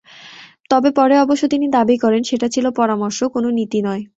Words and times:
তবে 0.69 0.89
পরে 0.91 1.15
অবশ্য 1.17 1.43
তিনি 1.47 1.65
দাবি 1.69 1.95
করেন, 1.97 2.21
সেটা 2.23 2.47
ছিল 2.47 2.65
পরামর্শ, 2.71 3.19
কোনো 3.35 3.47
নীতি 3.49 3.79
নয়। 3.81 4.03